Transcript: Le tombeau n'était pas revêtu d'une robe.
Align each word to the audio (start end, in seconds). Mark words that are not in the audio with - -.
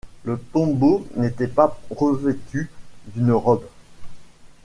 Le 0.23 0.39
tombeau 0.39 1.05
n'était 1.15 1.45
pas 1.45 1.79
revêtu 1.91 2.71
d'une 3.13 3.33
robe. 3.33 3.63